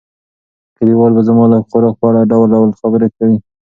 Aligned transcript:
کلیوال 0.75 1.11
به 1.15 1.21
زما 1.27 1.43
د 1.47 1.49
لږ 1.53 1.63
خوراک 1.69 1.95
په 1.99 2.05
اړه 2.09 2.29
ډول 2.31 2.47
ډول 2.55 2.69
خبرې 2.79 3.07
کوي. 3.17 3.37